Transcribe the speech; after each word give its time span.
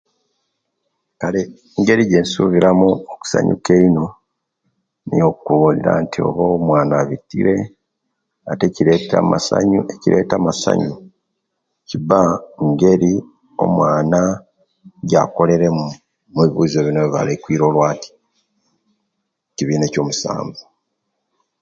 Kale 1.19 1.41
ngeri 1.79 2.03
ejesuubiramu 2.07 2.89
okusanyuka 3.13 3.71
eino 3.81 4.05
niyo 5.05 5.25
okubulira 5.31 5.91
nti 6.03 6.17
oba 6.27 6.43
omwaana 6.55 6.93
abitire 7.03 7.55
ate 8.51 8.65
kireta 8.75 9.17
ekireta 9.95 10.33
amasanyu 10.39 10.93
kiba 11.87 12.21
ngeri 12.69 13.13
omwaana 13.63 14.19
ejakolelemu 15.05 15.85
omubibuzo 16.29 16.77
bino 16.85 16.99
ebibalekwiire 17.01 17.63
olwati 17.67 18.09
ebyo 18.13 19.53
kibina 19.55 19.83
ekyo'musaavu. 19.87 20.63